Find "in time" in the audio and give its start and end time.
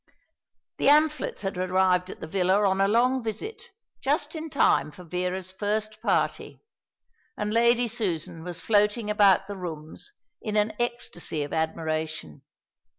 4.33-4.89